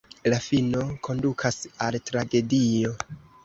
La 0.31 0.37
fino 0.45 0.81
kondukas 1.09 1.61
al 1.89 2.01
tragedio. 2.11 2.99